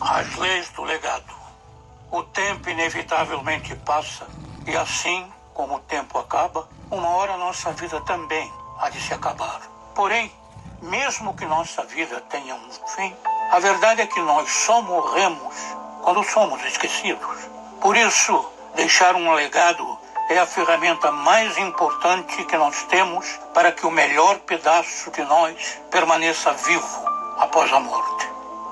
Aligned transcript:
As 0.00 0.36
leis 0.36 0.68
do 0.70 0.84
legado. 0.84 1.34
O 2.10 2.22
tempo 2.22 2.68
inevitavelmente 2.68 3.74
passa 3.76 4.26
e 4.66 4.76
assim 4.76 5.26
como 5.54 5.76
o 5.76 5.80
tempo 5.80 6.18
acaba, 6.18 6.68
uma 6.90 7.08
hora 7.08 7.38
nossa 7.38 7.72
vida 7.72 7.98
também 8.02 8.52
há 8.78 8.90
de 8.90 9.00
se 9.00 9.14
acabar. 9.14 9.60
Porém, 9.94 10.30
mesmo 10.82 11.34
que 11.34 11.46
nossa 11.46 11.82
vida 11.84 12.20
tenha 12.28 12.54
um 12.54 12.70
fim, 12.88 13.16
a 13.50 13.58
verdade 13.58 14.02
é 14.02 14.06
que 14.06 14.20
nós 14.20 14.50
só 14.50 14.82
morremos 14.82 15.54
quando 16.02 16.22
somos 16.24 16.62
esquecidos. 16.66 17.48
Por 17.80 17.96
isso, 17.96 18.52
deixar 18.74 19.14
um 19.14 19.32
legado 19.32 19.98
é 20.28 20.38
a 20.38 20.46
ferramenta 20.46 21.10
mais 21.10 21.56
importante 21.56 22.44
que 22.44 22.56
nós 22.56 22.82
temos 22.84 23.26
para 23.54 23.72
que 23.72 23.86
o 23.86 23.90
melhor 23.90 24.40
pedaço 24.40 25.10
de 25.10 25.22
nós 25.22 25.80
permaneça 25.90 26.52
vivo 26.52 27.08
após 27.38 27.72
a 27.72 27.80
morte. 27.80 28.15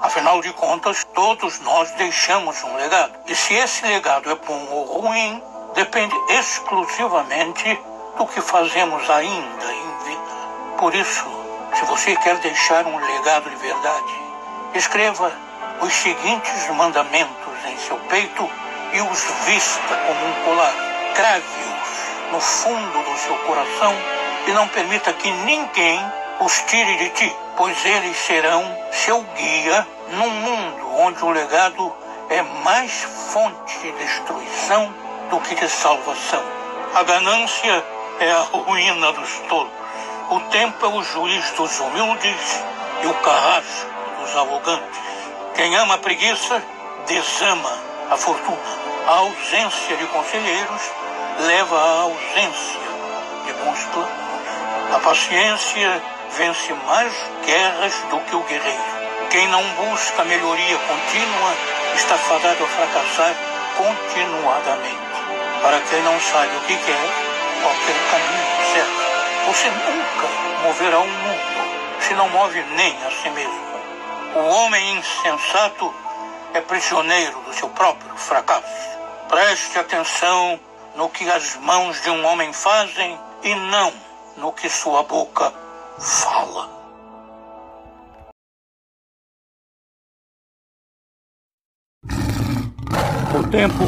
Afinal 0.02 0.40
de 0.42 0.52
contas, 0.52 1.04
todos 1.14 1.60
nós 1.60 1.90
deixamos 1.92 2.62
um 2.62 2.76
legado. 2.76 3.12
E 3.26 3.34
se 3.34 3.54
esse 3.54 3.86
legado 3.86 4.30
é 4.30 4.34
bom 4.34 4.66
ou 4.70 5.00
ruim, 5.00 5.42
depende 5.74 6.14
exclusivamente 6.30 7.78
do 8.16 8.26
que 8.26 8.40
fazemos 8.40 9.08
ainda 9.10 9.72
em 9.72 10.04
vida. 10.04 10.76
Por 10.78 10.94
isso, 10.94 11.24
se 11.74 11.84
você 11.86 12.16
quer 12.16 12.36
deixar 12.38 12.86
um 12.86 12.96
legado 12.96 13.48
de 13.50 13.56
verdade, 13.56 14.14
escreva 14.74 15.32
os 15.80 15.92
seguintes 15.92 16.68
mandamentos 16.70 17.64
em 17.66 17.76
seu 17.78 17.96
peito 18.08 18.48
e 18.92 19.00
os 19.00 19.24
vista 19.46 19.96
como 20.06 20.26
um 20.26 20.44
colar. 20.44 20.74
Crave-os 21.14 22.30
no 22.30 22.40
fundo 22.40 23.02
do 23.02 23.18
seu 23.18 23.36
coração 23.38 23.94
e 24.46 24.52
não 24.52 24.68
permita 24.68 25.12
que 25.12 25.30
ninguém 25.30 26.00
os 26.40 26.58
tire 26.62 26.96
de 26.96 27.10
ti, 27.10 27.36
pois 27.56 27.84
eles 27.84 28.16
serão 28.16 28.76
seu 28.90 29.20
guia 29.22 29.86
num 30.10 30.30
mundo 30.30 31.00
onde 31.00 31.24
o 31.24 31.30
legado 31.30 31.94
é 32.30 32.42
mais 32.42 32.92
fonte 33.32 33.78
de 33.78 33.92
destruição 33.92 34.94
do 35.30 35.40
que 35.40 35.54
de 35.54 35.68
salvação. 35.68 36.42
A 36.94 37.02
ganância 37.02 37.84
é 38.20 38.30
a 38.30 38.40
ruína 38.40 39.12
dos 39.12 39.38
tolos. 39.48 39.72
O 40.30 40.40
tempo 40.50 40.86
é 40.86 40.88
o 40.88 41.02
juiz 41.02 41.50
dos 41.52 41.78
humildes 41.80 42.64
e 43.02 43.06
o 43.06 43.14
carrasco 43.14 43.90
dos 44.20 44.36
arrogantes. 44.36 45.00
Quem 45.54 45.76
ama 45.76 45.94
a 45.94 45.98
preguiça, 45.98 46.62
desama 47.06 47.78
a 48.10 48.16
fortuna. 48.16 48.58
A 49.06 49.16
ausência 49.18 49.96
de 49.96 50.06
conselheiros 50.06 50.82
leva 51.40 51.76
à 51.76 52.02
ausência 52.02 52.80
de 53.44 53.52
bons 53.52 53.84
planos. 53.92 54.43
A 54.94 55.00
paciência 55.00 56.00
vence 56.38 56.72
mais 56.86 57.12
guerras 57.44 57.92
do 58.10 58.20
que 58.20 58.36
o 58.36 58.42
guerreiro. 58.44 58.84
Quem 59.28 59.48
não 59.48 59.60
busca 59.70 60.24
melhoria 60.24 60.78
contínua 60.78 61.52
está 61.96 62.16
fadado 62.16 62.62
a 62.62 62.68
fracassar 62.68 63.34
continuadamente. 63.76 64.96
Para 65.62 65.80
quem 65.80 66.00
não 66.02 66.20
sabe 66.20 66.56
o 66.56 66.60
que 66.60 66.76
quer, 66.76 67.08
qualquer 67.60 67.96
caminho 68.08 68.72
certo. 68.72 69.48
Você 69.48 69.68
nunca 69.68 70.62
moverá 70.62 71.00
um 71.00 71.08
mundo 71.08 72.00
se 72.00 72.14
não 72.14 72.28
move 72.28 72.62
nem 72.76 72.96
a 73.04 73.10
si 73.10 73.30
mesmo. 73.30 73.64
O 74.36 74.46
homem 74.46 74.92
insensato 74.92 75.92
é 76.54 76.60
prisioneiro 76.60 77.36
do 77.40 77.52
seu 77.52 77.68
próprio 77.70 78.16
fracasso. 78.16 78.62
Preste 79.28 79.76
atenção 79.76 80.60
no 80.94 81.08
que 81.08 81.28
as 81.28 81.56
mãos 81.56 82.00
de 82.00 82.10
um 82.10 82.24
homem 82.24 82.52
fazem 82.52 83.18
e 83.42 83.56
não 83.56 84.13
no 84.36 84.52
que 84.52 84.68
sua 84.68 85.02
boca 85.02 85.52
fala. 85.98 86.74
O 93.38 93.50
tempo 93.50 93.84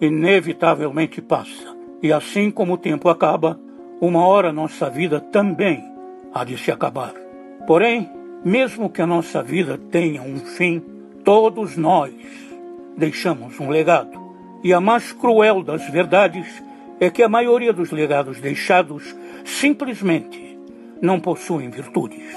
inevitavelmente 0.00 1.20
passa. 1.20 1.76
E 2.02 2.12
assim 2.12 2.50
como 2.50 2.74
o 2.74 2.78
tempo 2.78 3.08
acaba, 3.08 3.58
uma 4.00 4.26
hora 4.26 4.52
nossa 4.52 4.88
vida 4.88 5.20
também 5.20 5.84
há 6.32 6.44
de 6.44 6.56
se 6.56 6.70
acabar. 6.70 7.12
Porém, 7.66 8.10
mesmo 8.44 8.88
que 8.88 9.02
a 9.02 9.06
nossa 9.06 9.42
vida 9.42 9.76
tenha 9.90 10.22
um 10.22 10.38
fim, 10.38 10.82
todos 11.24 11.76
nós 11.76 12.14
deixamos 12.96 13.58
um 13.58 13.68
legado. 13.68 14.18
E 14.62 14.72
a 14.72 14.80
mais 14.80 15.12
cruel 15.12 15.62
das 15.62 15.88
verdades 15.90 16.46
é 17.00 17.10
que 17.10 17.22
a 17.22 17.28
maioria 17.28 17.72
dos 17.72 17.90
legados 17.90 18.40
deixados 18.40 19.16
simplesmente 19.44 20.58
não 21.00 21.20
possuem 21.20 21.70
virtudes. 21.70 22.34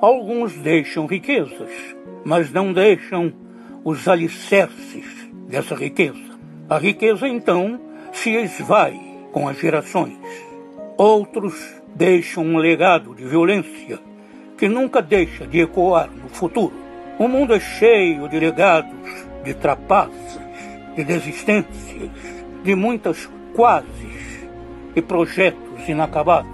Alguns 0.00 0.54
deixam 0.54 1.06
riquezas, 1.06 1.72
mas 2.24 2.52
não 2.52 2.72
deixam 2.72 3.32
os 3.84 4.06
alicerces 4.06 5.28
dessa 5.48 5.74
riqueza. 5.74 6.38
A 6.68 6.78
riqueza, 6.78 7.26
então, 7.26 7.80
se 8.12 8.30
esvai 8.30 9.00
com 9.32 9.48
as 9.48 9.58
gerações. 9.58 10.18
Outros 10.96 11.54
deixam 11.94 12.44
um 12.44 12.58
legado 12.58 13.14
de 13.14 13.24
violência 13.24 13.98
que 14.56 14.68
nunca 14.68 15.00
deixa 15.00 15.46
de 15.46 15.60
ecoar 15.60 16.10
no 16.10 16.28
futuro. 16.28 16.74
O 17.18 17.26
mundo 17.26 17.54
é 17.54 17.60
cheio 17.60 18.28
de 18.28 18.38
legados, 18.38 19.26
de 19.44 19.54
trapaças, 19.54 20.40
de 20.94 21.04
desistências, 21.04 22.10
de 22.62 22.74
muitas 22.74 23.28
quases 23.58 24.46
e 24.94 25.02
projetos 25.02 25.88
inacabados. 25.88 26.48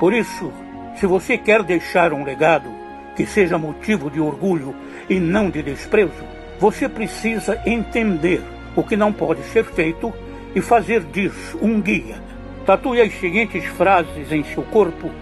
Por 0.00 0.12
isso, 0.12 0.52
se 0.96 1.06
você 1.06 1.38
quer 1.38 1.62
deixar 1.62 2.12
um 2.12 2.24
legado 2.24 2.68
que 3.14 3.24
seja 3.24 3.56
motivo 3.56 4.10
de 4.10 4.18
orgulho 4.18 4.74
e 5.08 5.20
não 5.20 5.48
de 5.48 5.62
desprezo, 5.62 6.24
você 6.58 6.88
precisa 6.88 7.62
entender 7.64 8.42
o 8.74 8.82
que 8.82 8.96
não 8.96 9.12
pode 9.12 9.44
ser 9.44 9.64
feito 9.64 10.12
e 10.56 10.60
fazer 10.60 11.04
disso 11.04 11.56
um 11.62 11.80
guia. 11.80 12.16
Tatue 12.66 13.00
as 13.00 13.14
seguintes 13.20 13.64
frases 13.66 14.32
em 14.32 14.42
seu 14.42 14.64
corpo 14.64 15.12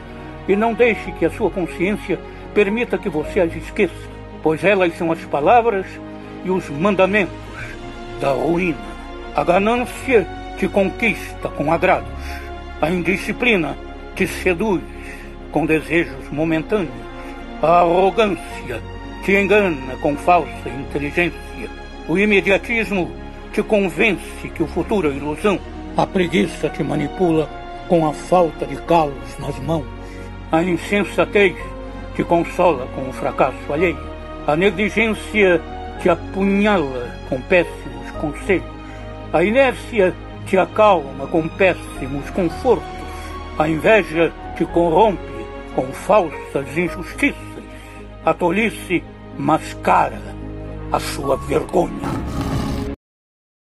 e 0.48 0.56
não 0.56 0.72
deixe 0.72 1.12
que 1.12 1.26
a 1.26 1.30
sua 1.30 1.50
consciência 1.50 2.18
permita 2.54 2.96
que 2.96 3.10
você 3.10 3.40
as 3.40 3.54
esqueça, 3.54 4.08
pois 4.42 4.64
elas 4.64 4.96
são 4.96 5.12
as 5.12 5.22
palavras 5.26 5.84
e 6.42 6.50
os 6.50 6.70
mandamentos 6.70 7.34
da 8.18 8.32
ruína. 8.32 8.78
A 9.36 9.44
ganância 9.44 10.26
te 10.58 10.68
conquista 10.68 11.48
com 11.48 11.72
agrados, 11.72 12.08
a 12.80 12.90
indisciplina 12.90 13.76
te 14.14 14.26
seduz 14.26 14.82
com 15.50 15.66
desejos 15.66 16.30
momentâneos, 16.30 16.90
a 17.62 17.80
arrogância 17.80 18.80
te 19.24 19.32
engana 19.32 19.96
com 20.00 20.16
falsa 20.16 20.68
inteligência, 20.68 21.70
o 22.08 22.18
imediatismo 22.18 23.10
te 23.52 23.62
convence 23.62 24.48
que 24.54 24.62
o 24.62 24.66
futuro 24.66 25.10
é 25.10 25.14
ilusão. 25.14 25.58
A 25.96 26.06
preguiça 26.06 26.70
te 26.70 26.82
manipula 26.82 27.48
com 27.86 28.06
a 28.06 28.12
falta 28.12 28.66
de 28.66 28.76
calos 28.76 29.38
nas 29.38 29.58
mãos. 29.60 29.86
A 30.50 30.62
insensatez 30.62 31.54
te 32.16 32.24
consola 32.24 32.86
com 32.94 33.08
o 33.08 33.12
fracasso 33.12 33.72
alheio. 33.72 33.98
A 34.46 34.56
negligência 34.56 35.60
te 36.00 36.08
apunhala 36.08 37.14
com 37.28 37.40
péssimos 37.42 38.10
conselhos. 38.20 38.64
A 39.32 39.44
inércia 39.44 40.14
te 40.46 40.58
acalma 40.58 41.26
com 41.26 41.48
péssimos 41.48 42.28
confortos. 42.30 42.86
A 43.58 43.68
inveja 43.68 44.32
te 44.56 44.64
corrompe 44.64 45.22
com 45.74 45.86
falsas 45.92 46.76
injustiças. 46.76 47.36
A 48.24 48.32
tolice 48.32 49.02
mascara 49.38 50.20
a 50.92 51.00
sua 51.00 51.36
vergonha. 51.36 52.21